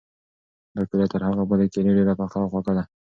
دا 0.75 0.81
کیله 0.89 1.05
تر 1.11 1.21
هغې 1.27 1.43
بلې 1.49 1.65
کیلې 1.73 1.91
ډېره 1.97 2.13
پخه 2.19 2.37
او 2.41 2.49
خوږه 2.51 2.73
ده. 2.77 2.83